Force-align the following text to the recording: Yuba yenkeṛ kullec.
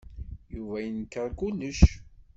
Yuba 0.55 0.77
yenkeṛ 0.85 1.27
kullec. 1.39 1.79